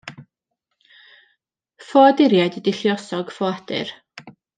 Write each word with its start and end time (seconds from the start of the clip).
Ffoaduriaid 1.89 2.57
ydy 2.61 2.73
lluosog 2.79 3.35
ffoadur. 3.37 3.93